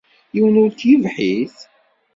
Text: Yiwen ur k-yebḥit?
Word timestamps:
Yiwen 0.33 0.59
ur 0.63 0.69
k-yebḥit? 0.73 1.55